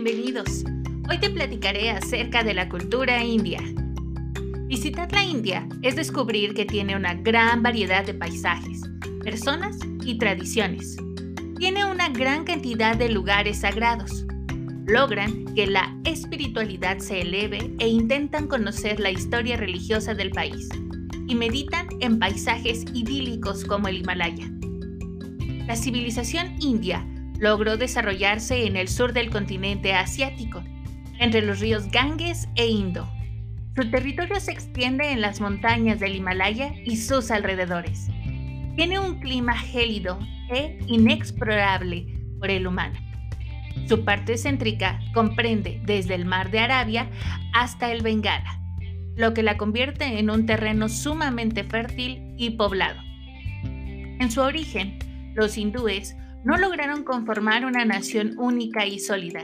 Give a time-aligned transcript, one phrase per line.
[0.00, 0.64] bienvenidos.
[1.08, 3.60] Hoy te platicaré acerca de la cultura india.
[4.66, 8.80] Visitar la India es descubrir que tiene una gran variedad de paisajes,
[9.22, 10.96] personas y tradiciones.
[11.60, 14.26] Tiene una gran cantidad de lugares sagrados.
[14.84, 20.68] Logran que la espiritualidad se eleve e intentan conocer la historia religiosa del país
[21.28, 24.50] y meditan en paisajes idílicos como el Himalaya.
[25.68, 27.06] La civilización india
[27.44, 30.64] logró desarrollarse en el sur del continente asiático,
[31.20, 33.06] entre los ríos Ganges e Indo.
[33.76, 38.08] Su territorio se extiende en las montañas del Himalaya y sus alrededores.
[38.76, 40.18] Tiene un clima gélido
[40.50, 42.06] e inexplorable
[42.40, 42.98] por el humano.
[43.90, 47.10] Su parte céntrica comprende desde el mar de Arabia
[47.52, 48.58] hasta el Bengala,
[49.16, 53.02] lo que la convierte en un terreno sumamente fértil y poblado.
[53.64, 54.98] En su origen,
[55.34, 59.42] los hindúes no lograron conformar una nación única y sólida,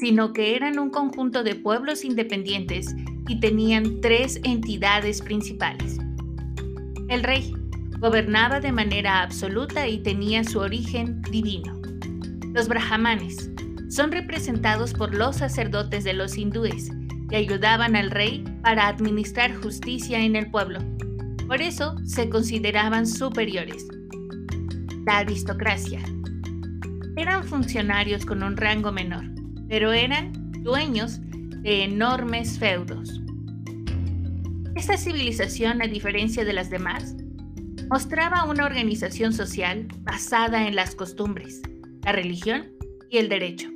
[0.00, 2.94] sino que eran un conjunto de pueblos independientes
[3.28, 5.98] y tenían tres entidades principales.
[7.08, 7.54] El rey
[7.98, 11.80] gobernaba de manera absoluta y tenía su origen divino.
[12.54, 13.50] Los brahmanes
[13.90, 16.90] son representados por los sacerdotes de los hindúes
[17.28, 20.80] que ayudaban al rey para administrar justicia en el pueblo.
[21.46, 23.86] Por eso se consideraban superiores.
[25.04, 26.00] La aristocracia
[27.16, 29.24] eran funcionarios con un rango menor,
[29.68, 30.32] pero eran
[30.62, 31.20] dueños
[31.62, 33.20] de enormes feudos.
[34.74, 37.14] Esta civilización, a diferencia de las demás,
[37.90, 41.60] mostraba una organización social basada en las costumbres,
[42.04, 42.72] la religión
[43.10, 43.68] y el derecho.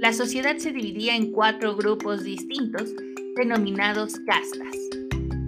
[0.00, 2.94] La sociedad se dividía en cuatro grupos distintos
[3.36, 4.74] denominados castas.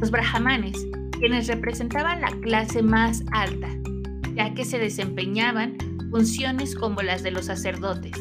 [0.00, 0.86] Los brahmanes,
[1.18, 3.68] quienes representaban la clase más alta,
[4.34, 5.76] ya que se desempeñaban
[6.16, 8.16] funciones como las de los sacerdotes.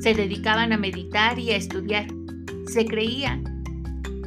[0.00, 2.08] Se dedicaban a meditar y a estudiar.
[2.66, 3.40] Se creía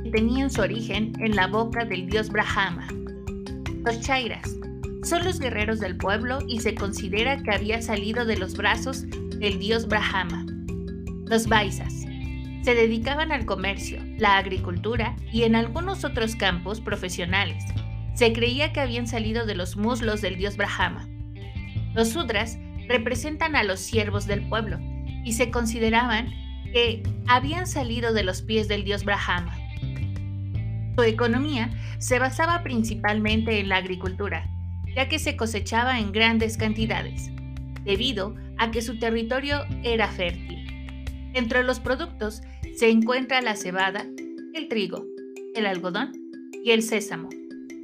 [0.01, 2.87] que tenían su origen en la boca del dios Brahma.
[3.83, 4.55] Los Chairas
[5.03, 9.59] son los guerreros del pueblo y se considera que había salido de los brazos del
[9.59, 10.45] dios Brahma.
[11.25, 11.93] Los Vaisas
[12.63, 17.61] se dedicaban al comercio, la agricultura y en algunos otros campos profesionales.
[18.13, 21.09] Se creía que habían salido de los muslos del dios Brahma.
[21.93, 22.57] Los Sudras
[22.91, 24.79] representan a los siervos del pueblo
[25.23, 26.29] y se consideraban
[26.73, 29.57] que habían salido de los pies del dios Brahma.
[30.95, 31.69] Su economía
[31.99, 34.49] se basaba principalmente en la agricultura,
[34.95, 37.31] ya que se cosechaba en grandes cantidades,
[37.83, 40.59] debido a que su territorio era fértil.
[41.33, 42.41] Entre los productos
[42.75, 44.05] se encuentra la cebada,
[44.53, 45.05] el trigo,
[45.55, 46.11] el algodón
[46.63, 47.29] y el sésamo.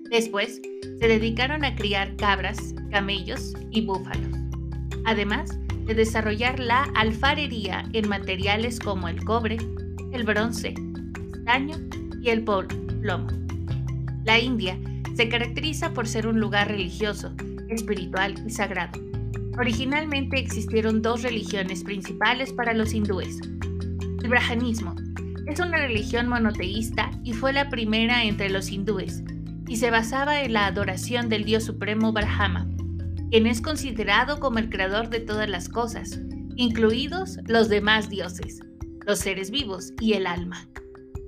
[0.09, 0.61] Después
[0.99, 4.46] se dedicaron a criar cabras, camellos y búfalos
[5.07, 9.57] además de desarrollar la alfarería en materiales como el cobre,
[10.11, 10.75] el bronce,
[11.33, 11.77] estaño
[12.21, 13.27] y el plomo.
[14.25, 14.77] La India
[15.15, 17.33] se caracteriza por ser un lugar religioso,
[17.69, 18.99] espiritual y sagrado.
[19.57, 23.39] Originalmente existieron dos religiones principales para los hindúes.
[24.21, 24.93] El brahmanismo
[25.45, 29.23] es una religión monoteísta y fue la primera entre los hindúes,
[29.69, 32.67] y se basaba en la adoración del dios supremo Brahma,
[33.29, 36.19] quien es considerado como el creador de todas las cosas,
[36.55, 38.59] incluidos los demás dioses,
[39.05, 40.67] los seres vivos y el alma.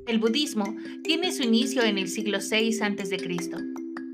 [0.08, 3.18] El budismo tiene su inicio en el siglo VI a.C.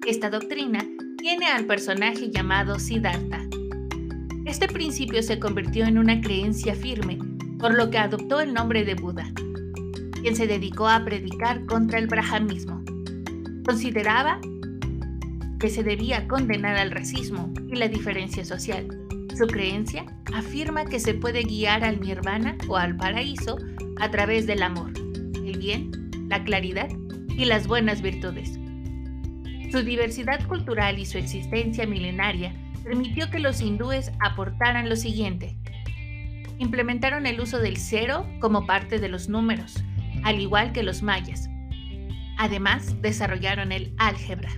[0.07, 0.85] Esta doctrina
[1.17, 3.47] tiene al personaje llamado Siddhartha.
[4.45, 7.17] Este principio se convirtió en una creencia firme,
[7.59, 9.31] por lo que adoptó el nombre de Buda,
[10.21, 12.83] quien se dedicó a predicar contra el brahmanismo.
[13.65, 14.39] Consideraba
[15.59, 18.87] que se debía condenar al racismo y la diferencia social.
[19.37, 23.57] Su creencia afirma que se puede guiar al nirvana o al paraíso
[23.99, 24.91] a través del amor,
[25.35, 25.91] el bien,
[26.29, 26.89] la claridad
[27.37, 28.59] y las buenas virtudes.
[29.71, 35.57] Su diversidad cultural y su existencia milenaria permitió que los hindúes aportaran lo siguiente.
[36.59, 39.83] Implementaron el uso del cero como parte de los números,
[40.23, 41.49] al igual que los mayas.
[42.37, 44.51] Además, desarrollaron el álgebra,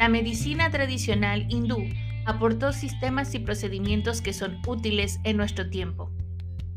[0.00, 1.76] la medicina tradicional hindú
[2.24, 6.10] aportó sistemas y procedimientos que son útiles en nuestro tiempo.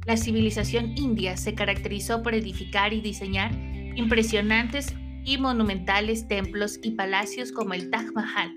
[0.06, 3.54] La civilización india se caracterizó por edificar y diseñar
[3.96, 4.94] impresionantes
[5.24, 8.54] y monumentales templos y palacios como el Taj Mahal,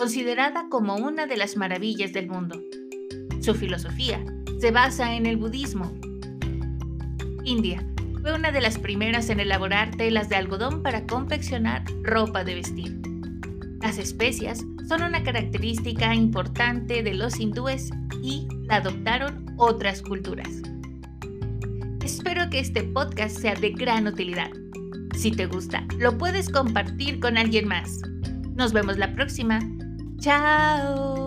[0.00, 2.60] considerada como una de las maravillas del mundo.
[3.40, 4.20] Su filosofía
[4.60, 5.94] se basa en el budismo.
[7.44, 7.86] India
[8.20, 13.05] fue una de las primeras en elaborar telas de algodón para confeccionar ropa de vestir.
[13.80, 17.90] Las especias son una característica importante de los hindúes
[18.22, 20.48] y la adoptaron otras culturas.
[22.04, 24.50] Es espero que este podcast sea de gran utilidad.
[25.16, 28.00] Si te gusta, lo puedes compartir con alguien más.
[28.54, 29.60] Nos vemos la próxima.
[30.18, 31.25] Chao.